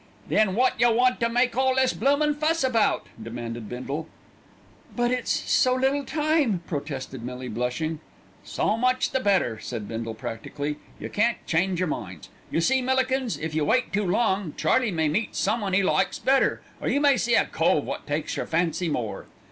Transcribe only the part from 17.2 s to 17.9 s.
a cove